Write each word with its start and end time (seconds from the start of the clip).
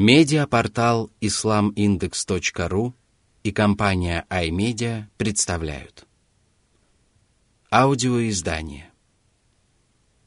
Медиапортал 0.00 1.10
islamindex.ru 1.20 2.92
и 3.42 3.50
компания 3.50 4.24
iMedia 4.30 5.06
представляют. 5.16 6.06
Аудиоиздание. 7.68 8.92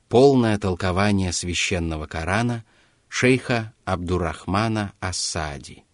Полное 0.10 0.60
толкование 0.60 1.32
священного 1.32 2.06
Корана 2.06 2.66
шейха 3.08 3.74
Абдурахмана 3.86 4.92
Ассади. 5.00 5.86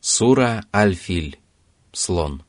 Сура 0.00 0.64
Аль-Филь. 0.72 1.38
Слон. 1.92 2.42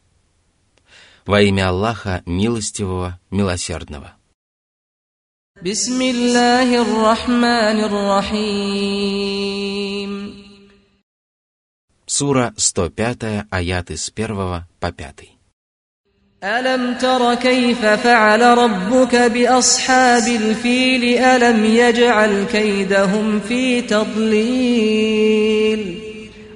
Во 1.26 1.42
имя 1.42 1.72
Аллаха 1.72 2.24
Милостивого, 2.26 3.20
Милосердного 3.30 4.16
بسم 5.63 6.03
الله 6.03 6.83
الرحمن 6.83 7.85
الرحيم 7.89 9.17
Сура 12.07 12.53
105, 12.57 13.47
аяты 13.51 13.97
с 13.97 14.13
1 14.15 14.67
по 14.79 14.93
5. 14.93 15.37
ألم 16.45 16.95
تر 16.95 17.35
كيف 17.35 17.87
فعل 17.87 18.43
ربك 18.43 19.17
بأصحاب 19.17 20.27
الفيل 20.29 21.19
ألم 21.19 21.65
يجعل 21.65 22.45
كيدهم 22.53 23.41
في 23.41 23.81
تضليل 23.83 25.50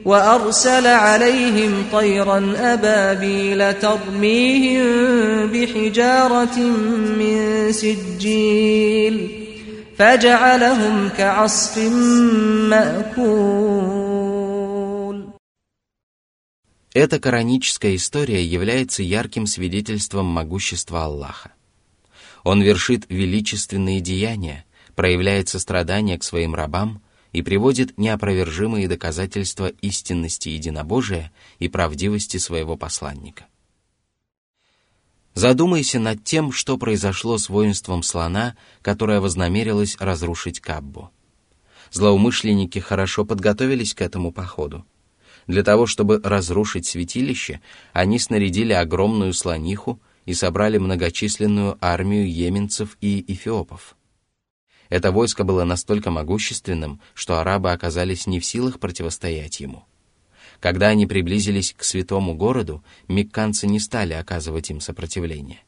وأرسل 0.05 0.87
عليهم 0.87 1.85
طيرا 1.93 2.55
أبابيل 2.57 3.75
ترميهم 3.75 4.87
بحجارة 5.47 6.59
من 7.19 7.73
سجيل 7.73 9.31
فجعلهم 9.99 11.09
كعصف 11.09 11.79
مأكول 12.71 14.01
Эта 16.93 17.21
кораническая 17.21 17.95
история 17.95 18.45
является 18.45 19.05
ярким 19.05 19.47
свидетельством 19.47 20.27
могущества 20.27 21.05
Аллаха. 21.05 21.53
Он 22.43 22.61
вершит 22.63 23.05
величественные 23.09 24.01
деяния, 24.01 24.65
проявляет 24.97 25.49
сострадание 25.49 26.19
к 26.19 26.25
своим 26.25 26.53
рабам– 26.57 27.01
и 27.36 27.42
приводит 27.42 27.98
неопровержимые 27.98 28.88
доказательства 28.88 29.68
истинности 29.82 30.48
единобожия 30.48 31.34
и 31.60 31.68
правдивости 31.68 32.38
своего 32.38 32.78
посланника. 32.78 33.48
Задумайся 35.34 36.00
над 36.00 36.24
тем, 36.24 36.54
что 36.54 36.78
произошло 36.78 37.38
с 37.38 37.50
воинством 37.50 38.04
слона, 38.04 38.56
которое 38.82 39.20
вознамерилось 39.20 39.98
разрушить 40.00 40.62
Каббу. 40.62 41.12
Злоумышленники 41.92 42.80
хорошо 42.80 43.26
подготовились 43.26 43.94
к 43.94 44.02
этому 44.02 44.32
походу. 44.32 44.86
Для 45.46 45.62
того, 45.62 45.88
чтобы 45.88 46.22
разрушить 46.24 46.86
святилище, 46.86 47.60
они 47.92 48.18
снарядили 48.18 48.72
огромную 48.72 49.34
слониху 49.34 50.00
и 50.24 50.34
собрали 50.34 50.78
многочисленную 50.78 51.78
армию 51.82 52.32
йеменцев 52.32 52.98
и 53.02 53.26
эфиопов. 53.28 53.98
Это 54.90 55.12
войско 55.12 55.44
было 55.44 55.64
настолько 55.64 56.12
могущественным, 56.12 57.02
что 57.14 57.40
арабы 57.40 57.72
оказались 57.72 58.28
не 58.28 58.40
в 58.40 58.46
силах 58.46 58.80
противостоять 58.80 59.60
ему. 59.60 59.86
Когда 60.60 60.88
они 60.88 61.06
приблизились 61.06 61.74
к 61.74 61.84
святому 61.84 62.36
городу, 62.36 62.84
мекканцы 63.08 63.68
не 63.68 63.80
стали 63.80 64.14
оказывать 64.14 64.70
им 64.70 64.80
сопротивление. 64.80 65.60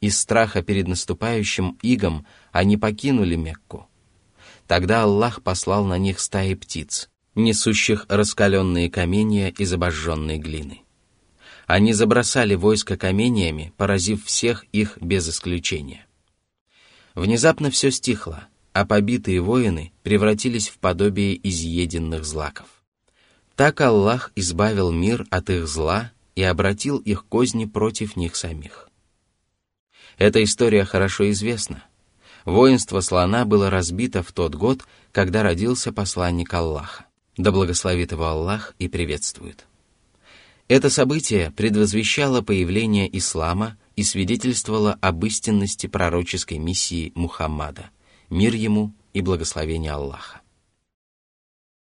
Из 0.00 0.18
страха 0.18 0.62
перед 0.62 0.88
наступающим 0.88 1.78
игом 1.82 2.26
они 2.52 2.76
покинули 2.76 3.36
Мекку. 3.36 3.88
Тогда 4.66 5.04
Аллах 5.04 5.42
послал 5.42 5.84
на 5.84 5.98
них 5.98 6.20
стаи 6.20 6.54
птиц, 6.54 7.08
несущих 7.34 8.06
раскаленные 8.08 8.90
каменья 8.90 9.48
из 9.48 9.72
обожженной 9.72 10.38
глины. 10.38 10.82
Они 11.66 11.92
забросали 11.92 12.54
войско 12.54 12.96
каменьями, 12.96 13.72
поразив 13.76 14.24
всех 14.24 14.64
их 14.72 14.98
без 15.00 15.28
исключения. 15.28 16.07
Внезапно 17.18 17.72
все 17.72 17.90
стихло, 17.90 18.46
а 18.72 18.86
побитые 18.86 19.40
воины 19.40 19.92
превратились 20.04 20.68
в 20.68 20.78
подобие 20.78 21.36
изъеденных 21.48 22.24
злаков. 22.24 22.68
Так 23.56 23.80
Аллах 23.80 24.30
избавил 24.36 24.92
мир 24.92 25.26
от 25.28 25.50
их 25.50 25.66
зла 25.66 26.12
и 26.36 26.44
обратил 26.44 26.98
их 26.98 27.26
козни 27.26 27.64
против 27.64 28.14
них 28.14 28.36
самих. 28.36 28.88
Эта 30.16 30.44
история 30.44 30.84
хорошо 30.84 31.28
известна. 31.32 31.82
Воинство 32.44 33.00
слона 33.00 33.44
было 33.44 33.68
разбито 33.68 34.22
в 34.22 34.30
тот 34.30 34.54
год, 34.54 34.84
когда 35.10 35.42
родился 35.42 35.92
посланник 35.92 36.54
Аллаха. 36.54 37.06
Да 37.36 37.50
благословит 37.50 38.12
его 38.12 38.26
Аллах 38.26 38.76
и 38.78 38.86
приветствует. 38.86 39.66
Это 40.68 40.88
событие 40.88 41.50
предвозвещало 41.50 42.42
появление 42.42 43.08
ислама 43.18 43.76
и 43.98 44.04
свидетельствовало 44.04 44.96
об 45.00 45.24
истинности 45.24 45.88
пророческой 45.88 46.58
миссии 46.58 47.10
Мухаммада, 47.16 47.90
мир 48.30 48.54
ему 48.54 48.94
и 49.12 49.22
благословение 49.22 49.90
Аллаха. 49.90 50.40